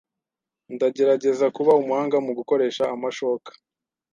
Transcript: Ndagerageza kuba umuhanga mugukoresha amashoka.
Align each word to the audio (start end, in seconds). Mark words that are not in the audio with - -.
Ndagerageza 0.75 1.45
kuba 1.55 1.71
umuhanga 1.81 2.15
mugukoresha 2.25 2.83
amashoka. 2.95 3.49